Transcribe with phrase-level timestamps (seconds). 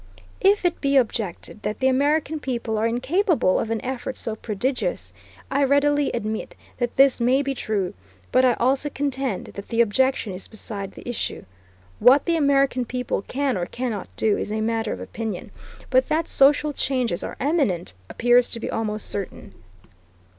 [0.39, 5.13] If it be objected that the American people are incapable of an effort so prodigious,
[5.51, 7.93] I readily admit that this may be true,
[8.31, 11.45] but I also contend that the objection is beside the issue.
[11.99, 15.51] What the American people can or cannot do is a matter of opinion,
[15.91, 19.53] but that social changes are imminent appears to be almost certain.